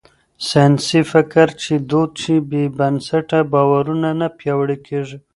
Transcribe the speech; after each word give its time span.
ساينسي 0.49 1.01
فکر 1.11 1.47
چې 1.61 1.73
دود 1.89 2.11
شي، 2.21 2.35
بې 2.49 2.63
بنسټه 2.77 3.39
باورونه 3.51 4.09
نه 4.19 4.27
پياوړي 4.37 4.77
کېږي. 4.87 5.17